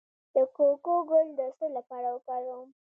د 0.33 0.35
کوکو 0.55 0.95
ګل 1.09 1.27
د 1.39 1.41
څه 1.57 1.65
لپاره 1.77 2.07
وکاروم؟ 2.15 2.67